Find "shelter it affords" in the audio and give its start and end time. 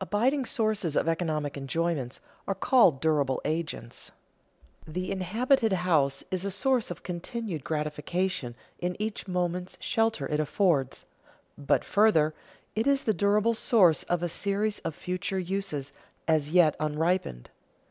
9.78-11.04